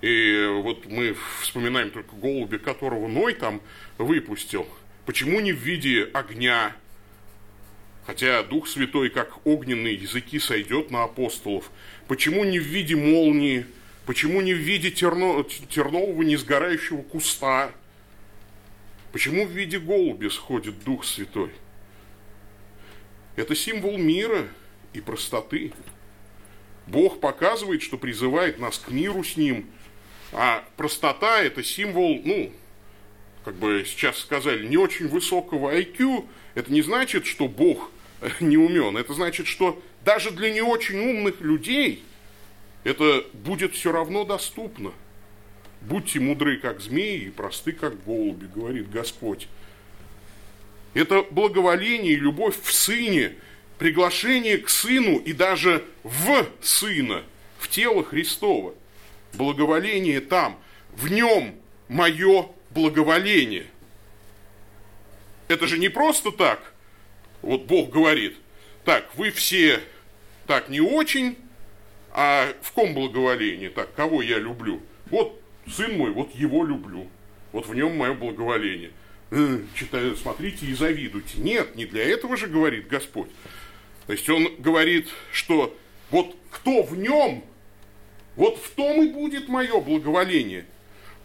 И 0.00 0.48
вот 0.62 0.86
мы 0.86 1.14
вспоминаем 1.42 1.90
только 1.90 2.16
голубя, 2.16 2.58
которого 2.58 3.06
Ной 3.06 3.34
там 3.34 3.60
выпустил. 3.98 4.66
Почему 5.04 5.40
не 5.40 5.52
в 5.52 5.58
виде 5.58 6.08
огня, 6.14 6.74
Хотя 8.06 8.42
Дух 8.42 8.66
Святой, 8.66 9.10
как 9.10 9.46
огненные 9.46 9.96
языки, 9.96 10.38
сойдет 10.38 10.90
на 10.90 11.04
апостолов. 11.04 11.70
Почему 12.08 12.44
не 12.44 12.58
в 12.58 12.64
виде 12.64 12.96
молнии? 12.96 13.66
Почему 14.06 14.40
не 14.42 14.52
в 14.52 14.58
виде 14.58 14.90
терно, 14.90 15.42
тернового 15.44 16.22
несгорающего 16.22 17.02
куста? 17.02 17.72
Почему 19.12 19.46
в 19.46 19.50
виде 19.50 19.78
голубя 19.78 20.28
сходит 20.28 20.82
Дух 20.84 21.04
Святой? 21.04 21.50
Это 23.36 23.54
символ 23.54 23.96
мира 23.96 24.48
и 24.92 25.00
простоты. 25.00 25.72
Бог 26.86 27.20
показывает, 27.20 27.82
что 27.82 27.96
призывает 27.96 28.58
нас 28.58 28.78
к 28.78 28.90
миру 28.90 29.24
с 29.24 29.36
Ним, 29.36 29.66
а 30.32 30.64
простота– 30.76 31.40
это 31.42 31.62
символ, 31.62 32.20
ну, 32.24 32.52
как 33.44 33.54
бы 33.54 33.84
сейчас 33.86 34.18
сказали, 34.18 34.66
не 34.66 34.76
очень 34.76 35.08
высокого 35.08 35.74
IQ. 35.74 36.26
Это 36.54 36.72
не 36.72 36.82
значит, 36.82 37.24
что 37.24 37.48
Бог 37.48 37.90
не 38.40 38.56
умен. 38.56 38.96
Это 38.96 39.14
значит, 39.14 39.46
что 39.46 39.82
даже 40.04 40.30
для 40.30 40.50
не 40.50 40.60
очень 40.60 40.98
умных 40.98 41.40
людей 41.40 42.04
это 42.84 43.24
будет 43.32 43.74
все 43.74 43.92
равно 43.92 44.24
доступно. 44.24 44.92
Будьте 45.80 46.20
мудры, 46.20 46.56
как 46.58 46.80
змеи, 46.80 47.24
и 47.24 47.30
просты, 47.30 47.72
как 47.72 48.02
голуби, 48.04 48.46
говорит 48.46 48.90
Господь. 48.90 49.48
Это 50.94 51.22
благоволение 51.30 52.12
и 52.12 52.16
любовь 52.16 52.56
в 52.62 52.72
Сыне, 52.72 53.34
приглашение 53.78 54.58
к 54.58 54.68
Сыну 54.68 55.18
и 55.18 55.32
даже 55.32 55.84
в 56.04 56.46
Сына, 56.62 57.24
в 57.58 57.68
тело 57.68 58.04
Христова. 58.04 58.74
Благоволение 59.34 60.20
там, 60.20 60.58
в 60.94 61.10
нем 61.10 61.56
мое 61.88 62.48
благоволение. 62.70 63.66
Это 65.48 65.66
же 65.66 65.78
не 65.78 65.88
просто 65.88 66.30
так– 66.30 66.72
вот 67.44 67.64
Бог 67.64 67.90
говорит, 67.90 68.38
так, 68.86 69.14
вы 69.16 69.30
все 69.30 69.80
так 70.46 70.70
не 70.70 70.80
очень, 70.80 71.36
а 72.14 72.54
в 72.62 72.72
ком 72.72 72.94
благоволение? 72.94 73.70
Так, 73.70 73.92
кого 73.94 74.22
я 74.22 74.38
люблю? 74.38 74.80
Вот 75.10 75.40
сын 75.68 75.98
мой, 75.98 76.12
вот 76.12 76.32
его 76.34 76.64
люблю. 76.64 77.08
Вот 77.50 77.66
в 77.66 77.74
нем 77.74 77.96
мое 77.96 78.14
благоволение. 78.14 78.92
Э, 79.32 79.58
читаю, 79.74 80.16
смотрите 80.16 80.66
и 80.66 80.74
завидуйте. 80.74 81.38
Нет, 81.38 81.74
не 81.74 81.86
для 81.86 82.04
этого 82.04 82.36
же 82.36 82.46
говорит 82.46 82.86
Господь. 82.86 83.28
То 84.06 84.12
есть 84.12 84.28
он 84.30 84.54
говорит, 84.58 85.08
что 85.32 85.76
вот 86.10 86.36
кто 86.50 86.84
в 86.84 86.96
нем, 86.96 87.44
вот 88.36 88.58
в 88.58 88.70
том 88.70 89.02
и 89.02 89.08
будет 89.10 89.48
мое 89.48 89.80
благоволение. 89.80 90.66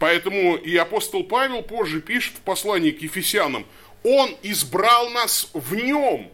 Поэтому 0.00 0.56
и 0.56 0.76
апостол 0.76 1.22
Павел 1.22 1.62
позже 1.62 2.00
пишет 2.00 2.34
в 2.36 2.40
послании 2.40 2.90
к 2.90 3.02
Ефесянам, 3.02 3.64
он 4.02 4.34
избрал 4.42 5.10
нас 5.10 5.50
в 5.52 5.74
нем. 5.74 6.30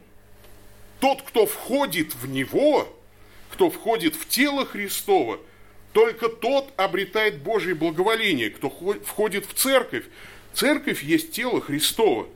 Тот, 1.00 1.20
кто 1.22 1.44
входит 1.44 2.14
в 2.14 2.28
него, 2.28 2.88
кто 3.56 3.70
входит 3.70 4.14
в 4.14 4.28
тело 4.28 4.66
Христова, 4.66 5.40
только 5.94 6.28
тот 6.28 6.74
обретает 6.76 7.38
Божье 7.38 7.74
благоволение, 7.74 8.50
кто 8.50 8.68
входит 8.68 9.46
в 9.46 9.54
церковь. 9.54 10.04
Церковь 10.52 11.02
есть 11.02 11.32
тело 11.32 11.62
Христова. 11.62 12.28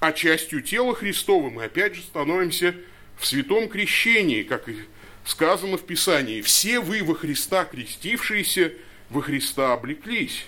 А 0.00 0.12
частью 0.12 0.60
тела 0.60 0.94
Христова 0.94 1.48
мы 1.48 1.64
опять 1.64 1.94
же 1.94 2.02
становимся 2.02 2.74
в 3.16 3.24
святом 3.24 3.70
крещении, 3.70 4.42
как 4.42 4.68
и 4.68 4.76
сказано 5.24 5.78
в 5.78 5.86
Писании. 5.86 6.42
Все 6.42 6.78
вы 6.78 7.02
во 7.02 7.14
Христа 7.14 7.64
крестившиеся, 7.64 8.74
во 9.08 9.22
Христа 9.22 9.72
облеклись. 9.72 10.44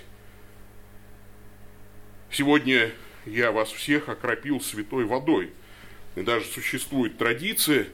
Сегодня 2.31 2.93
я 3.25 3.51
вас 3.51 3.73
всех 3.73 4.11
окропил 4.11 4.61
святой 4.61 5.07
водой. 5.07 5.53
И 6.17 6.21
даже 6.21 6.45
существует 6.45 7.17
традиция 7.17 7.87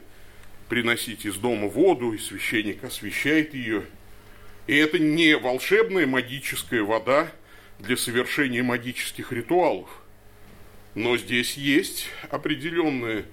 приносить 0.73 1.23
из 1.23 1.35
дома 1.35 1.67
воду, 1.67 2.13
и 2.13 2.17
священник 2.17 2.83
освещает 2.83 3.53
ее. 3.53 3.83
И 4.65 4.75
это 4.75 4.97
не 4.97 5.37
волшебная 5.37 6.07
магическая 6.07 6.81
вода 6.81 7.31
для 7.77 7.95
совершения 7.95 8.63
магических 8.63 9.31
ритуалов. 9.31 9.87
Но 10.95 11.15
здесь 11.15 11.57
есть 11.57 12.07
определенная 12.31 13.25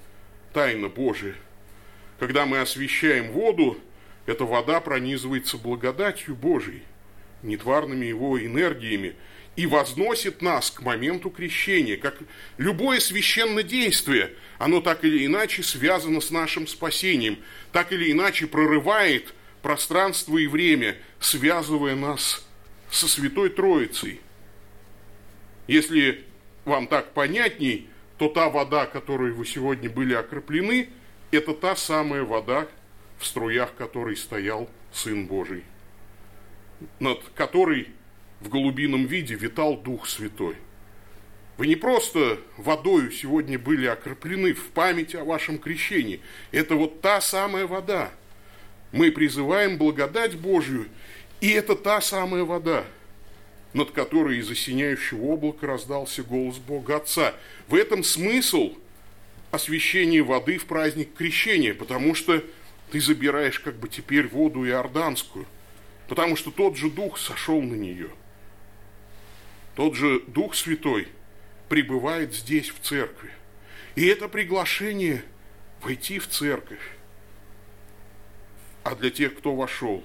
тайна 0.53 0.91
Божия. 0.91 1.35
Когда 2.19 2.45
мы 2.45 2.61
освещаем 2.61 3.33
воду, 3.33 3.79
эта 4.27 4.45
вода 4.45 4.79
пронизывается 4.83 5.57
благодатью 5.57 6.35
Божией, 6.35 6.83
нетварными 7.43 8.05
его 8.05 8.39
энергиями, 8.39 9.15
и 9.57 9.67
возносит 9.67 10.43
нас 10.43 10.71
к 10.71 10.83
моменту 10.83 11.31
крещения. 11.31 11.97
Как 11.97 12.17
любое 12.57 13.01
священное 13.01 13.63
действие, 13.63 14.33
оно 14.59 14.81
так 14.81 15.05
или 15.05 15.27
иначе 15.27 15.63
связано 15.63 16.21
с 16.21 16.31
нашим 16.31 16.67
спасением, 16.67 17.39
так 17.73 17.93
или 17.93 18.11
иначе 18.13 18.47
прорывает 18.47 19.35
пространство 19.63 20.39
и 20.39 20.47
время, 20.47 20.97
связывая 21.19 21.95
нас 21.95 22.47
со 22.91 23.09
Святой 23.09 23.51
Троицей. 23.51 24.21
Если 25.67 26.25
вам 26.65 26.87
так 26.87 27.13
понятней, 27.13 27.89
то 28.19 28.29
та 28.29 28.49
вода, 28.49 28.87
которой 28.87 29.33
вы 29.33 29.47
сегодня 29.47 29.89
были 29.89 30.15
окроплены, 30.15 30.89
это 31.31 31.55
та 31.55 31.77
самая 31.77 32.23
вода, 32.23 32.69
в 33.19 33.27
струях 33.27 33.75
которой 33.75 34.17
стоял 34.17 34.69
Сын 34.93 35.27
Божий, 35.27 35.65
над 36.99 37.23
которой 37.35 37.89
в 38.41 38.49
голубином 38.49 39.07
виде 39.07 39.35
витал 39.35 39.77
Дух 39.77 40.09
Святой. 40.09 40.57
Вы 41.57 41.67
не 41.67 41.77
просто 41.77 42.39
водою 42.57 43.13
сегодня 43.13 43.59
были 43.59 43.87
окроплены 43.87 44.55
в 44.55 44.69
память 44.71 45.15
о 45.15 45.25
вашем 45.25 45.59
крещении. 45.59 46.21
Это 46.53 46.75
вот 46.75 47.03
та 47.03 47.21
самая 47.21 47.67
вода. 47.67 48.11
Мы 48.93 49.13
призываем 49.13 49.77
благодать 49.77 50.37
Божью, 50.37 50.89
и 51.43 51.51
это 51.51 51.77
та 51.77 52.01
самая 52.01 52.45
вода, 52.45 52.85
над 53.75 53.91
которой 53.91 54.39
из 54.39 54.51
осеняющего 54.51 55.35
облака 55.35 55.67
раздался 55.67 56.23
голос 56.23 56.57
Бога 56.57 56.97
Отца. 56.97 57.35
В 57.69 57.75
этом 57.75 58.03
смысл 58.05 58.75
освящения 59.51 60.25
воды 60.25 60.57
в 60.57 60.65
праздник 60.65 61.13
крещения, 61.15 61.75
потому 61.75 62.15
что 62.15 62.43
ты 62.91 63.01
забираешь 63.01 63.61
как 63.61 63.77
бы 63.77 63.89
теперь 63.89 64.29
воду 64.29 64.67
иорданскую, 64.67 65.45
потому 66.09 66.37
что 66.37 66.51
тот 66.51 66.79
же 66.79 66.91
Дух 66.91 67.19
сошел 67.19 67.61
на 67.61 67.75
нее– 67.75 68.09
тот 69.81 69.95
же 69.95 70.21
Дух 70.27 70.55
Святой 70.55 71.09
пребывает 71.71 72.35
здесь, 72.35 72.69
в 72.69 72.81
церкви. 72.81 73.31
И 73.95 74.05
это 74.05 74.29
приглашение 74.29 75.25
войти 75.81 76.19
в 76.19 76.29
церковь. 76.29 76.87
А 78.85 78.95
для 78.95 79.09
тех, 79.09 79.39
кто 79.39 79.55
вошел, 79.55 80.05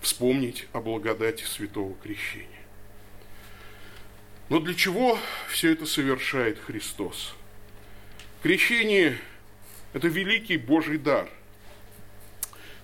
вспомнить 0.00 0.66
о 0.72 0.80
благодати 0.80 1.44
Святого 1.44 1.94
Крещения. 2.02 2.48
Но 4.48 4.60
для 4.60 4.72
чего 4.72 5.18
все 5.50 5.72
это 5.72 5.84
совершает 5.84 6.58
Христос? 6.58 7.34
Крещение– 8.42 9.18
это 9.92 10.08
великий 10.08 10.56
Божий 10.56 10.96
дар. 10.96 11.28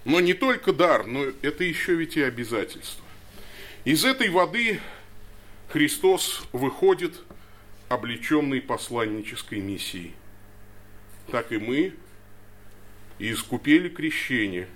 Но 0.04 0.20
не 0.20 0.34
только 0.34 0.74
дар, 0.74 1.06
но 1.06 1.24
это 1.40 1.64
еще 1.64 1.94
ведь 1.94 2.18
и 2.18 2.22
обязательство. 2.22 3.02
Из 3.86 4.04
этой 4.04 4.28
воды 4.28 4.78
Христос 5.72 6.42
выходит 6.52 7.14
облеченный 7.88 8.60
посланнической 8.60 9.58
миссией. 9.58 10.12
Так 11.30 11.50
и 11.50 11.56
мы 11.56 11.94
из 13.18 13.42
купели 13.42 13.88
крещения 13.88 14.68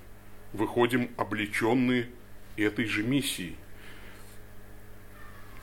выходим 0.54 1.10
облеченные 1.18 2.08
этой 2.56 2.86
же 2.86 3.02
миссией. 3.02 3.56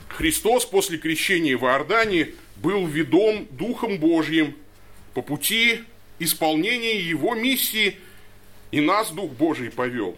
Христос 0.06 0.66
после 0.66 0.98
крещения 0.98 1.58
в 1.58 1.64
Иордане 1.64 2.28
был 2.54 2.86
ведом 2.86 3.48
Духом 3.50 3.98
Божьим 3.98 4.54
по 5.14 5.22
пути 5.22 5.80
исполнения 6.20 7.00
Его 7.00 7.34
миссии, 7.34 7.98
и 8.70 8.80
нас 8.80 9.10
Дух 9.10 9.32
Божий 9.32 9.72
повел. 9.72 10.16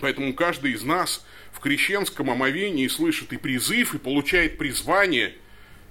Поэтому 0.00 0.34
каждый 0.34 0.72
из 0.72 0.82
нас 0.82 1.24
в 1.54 1.60
крещенском 1.60 2.30
омовении 2.30 2.88
слышит 2.88 3.32
и 3.32 3.36
призыв, 3.36 3.94
и 3.94 3.98
получает 3.98 4.58
призвание, 4.58 5.34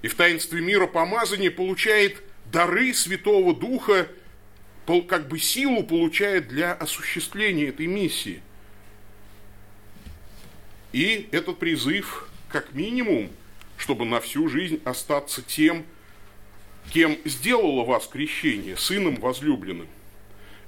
и 0.02 0.08
в 0.08 0.14
таинстве 0.14 0.60
мира 0.60 0.86
помазания 0.86 1.50
получает 1.50 2.22
дары 2.52 2.92
Святого 2.92 3.54
Духа, 3.54 4.06
как 5.08 5.28
бы 5.28 5.38
силу 5.38 5.82
получает 5.82 6.48
для 6.48 6.74
осуществления 6.74 7.68
этой 7.68 7.86
миссии. 7.86 8.42
И 10.92 11.28
этот 11.32 11.58
призыв, 11.58 12.28
как 12.50 12.74
минимум, 12.74 13.30
чтобы 13.78 14.04
на 14.04 14.20
всю 14.20 14.48
жизнь 14.48 14.80
остаться 14.84 15.40
тем, 15.40 15.86
кем 16.92 17.16
сделало 17.24 17.84
вас 17.84 18.06
крещение, 18.06 18.76
сыном 18.76 19.16
возлюбленным. 19.16 19.88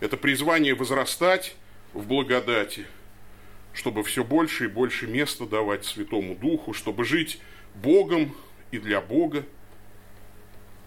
Это 0.01 0.17
призвание 0.17 0.75
возрастать 0.75 1.55
в 1.93 2.07
благодати– 2.07 2.87
чтобы 3.77 4.03
все 4.05 4.25
больше 4.25 4.65
и 4.65 4.69
больше 4.69 5.07
места 5.07 5.45
давать 5.45 5.85
Святому 5.85 6.35
Духу, 6.35 6.73
чтобы 6.73 7.05
жить 7.05 7.39
Богом 7.75 8.35
и 8.71 8.79
для 8.79 9.03
Бога. 9.03 9.45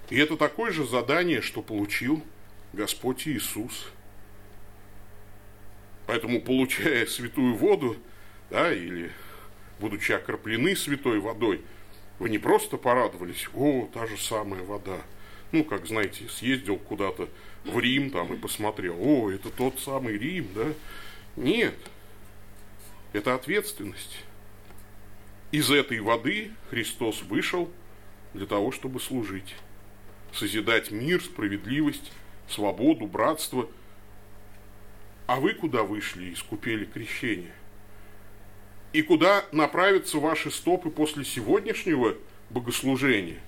И 0.10 0.18
это 0.18 0.36
такое 0.38 0.72
же 0.72 0.88
задание, 0.88 1.42
что 1.42 1.62
получил 1.62 2.24
Господь 2.74 3.28
Иисус. 3.28 3.92
Поэтому, 6.08 6.42
получая 6.42 7.06
святую 7.06 7.54
воду, 7.54 7.96
да, 8.50 8.74
или 8.74 9.12
будучи 9.78 10.12
окроплены 10.12 10.76
святой 10.76 11.20
водой, 11.20 11.62
вы 12.18 12.32
не 12.32 12.40
просто 12.40 12.78
порадовались, 12.78 13.48
о, 13.54 13.88
та 13.94 14.08
же 14.08 14.18
самая 14.18 14.64
вода. 14.64 14.98
Ну, 15.52 15.64
как, 15.64 15.86
знаете, 15.86 16.28
съездил 16.28 16.78
куда-то 16.78 17.30
в 17.66 17.80
Рим 17.80 18.10
там 18.10 18.34
и 18.34 18.38
посмотрел, 18.38 18.98
о, 19.00 19.30
это 19.30 19.52
тот 19.52 19.80
самый 19.80 20.18
Рим, 20.18 20.48
да? 20.56 20.66
Нет, 21.36 21.76
это 23.14 23.36
ответственность. 23.36 24.24
Из 25.52 25.72
этой 25.72 26.00
воды 26.00 26.52
Христос 26.70 27.24
вышел 27.24 27.72
для 28.34 28.46
того, 28.46 28.72
чтобы 28.72 29.00
служить, 29.00 29.56
созидать 30.32 30.92
мир, 30.92 31.22
справедливость, 31.22 32.12
свободу, 32.48 33.08
братство. 33.08 33.68
А 35.26 35.40
вы 35.40 35.54
куда 35.54 35.84
вышли 35.84 36.26
и 36.26 36.34
искупели 36.34 36.86
крещение? 36.86 37.54
И 38.94 39.02
куда 39.02 39.46
направятся 39.52 40.18
ваши 40.18 40.50
стопы 40.50 40.90
после 40.90 41.24
сегодняшнего 41.24 42.16
богослужения, 42.50 43.40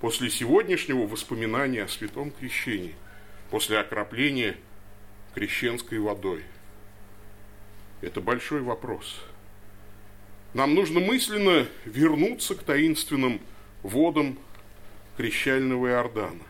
после 0.00 0.30
сегодняшнего 0.30 1.06
воспоминания 1.06 1.84
о 1.84 1.88
святом 1.88 2.30
крещении, 2.30 2.94
после 3.50 3.78
окропления 3.78 4.56
крещенской 5.34 5.98
водой? 5.98 6.42
Это 8.02 8.20
большой 8.20 8.62
вопрос. 8.62 9.20
Нам 10.54 10.74
нужно 10.74 10.98
мысленно 10.98 11.68
вернуться 11.84 12.56
к 12.56 12.64
таинственным 12.64 13.40
водам 13.82 14.38
крещального 15.16 15.86
Иордана. 15.86 16.42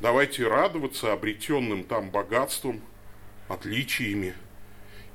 Давайте 0.00 0.48
радоваться 0.48 1.12
обретенным 1.12 1.84
там 1.84 2.10
богатством, 2.10 2.80
отличиями 3.48 4.34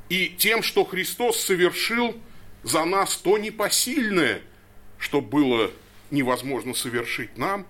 и 0.07 0.29
тем, 0.29 0.63
что 0.63 0.85
Христос 0.85 1.41
совершил 1.41 2.15
за 2.63 2.85
нас 2.85 3.17
то 3.17 3.37
непосильное, 3.37 4.41
что 4.97 5.19
было 5.19 5.71
невозможно 6.09 6.73
совершить 6.73 7.37
нам, 7.37 7.65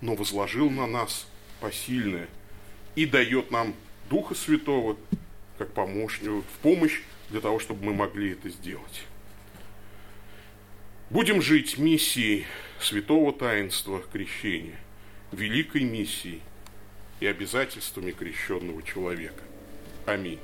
но 0.00 0.14
возложил 0.16 0.70
на 0.70 0.86
нас 0.86 1.26
посильное 1.60 2.28
и 2.96 3.06
дает 3.06 3.52
нам 3.52 3.74
Духа 4.10 4.34
Святого– 4.34 4.96
как 5.58 5.72
помощник, 5.72 6.30
в 6.30 6.58
помощь 6.62 7.00
для 7.30 7.40
того, 7.40 7.58
чтобы 7.58 7.84
мы 7.84 7.94
могли 7.94 8.32
это 8.32 8.48
сделать. 8.48 9.04
Будем 11.10 11.42
жить 11.42 11.78
миссией 11.78 12.46
святого 12.80 13.32
таинства 13.32 14.02
крещения, 14.12 14.78
великой 15.32 15.82
миссией 15.82 16.40
и 17.20 17.26
обязательствами 17.26 18.10
крещенного 18.10 18.82
человека. 18.82 19.42
Аминь. 20.06 20.40